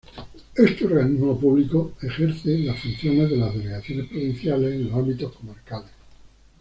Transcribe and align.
Este 0.55 0.83
organismo 0.87 1.39
público 1.39 1.91
ejerce 2.01 2.57
las 2.57 2.79
funciones 2.79 3.29
de 3.29 3.37
las 3.37 3.53
Delegaciones 3.53 4.07
Provinciales 4.07 4.73
en 4.73 4.85
los 4.85 4.93
ámbitos 4.95 5.31
comarcales. 5.35 5.91